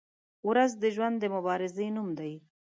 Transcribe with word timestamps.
•ورځ 0.49 0.71
د 0.83 0.83
ژوند 0.95 1.15
د 1.19 1.23
مبارزې 1.35 1.87
نوم 1.95 2.09
دی. 2.19 2.33